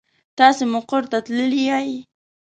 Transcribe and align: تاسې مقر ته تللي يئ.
تاسې 0.37 0.63
مقر 0.73 1.03
ته 1.11 1.17
تللي 1.25 1.61
يئ. 1.69 1.91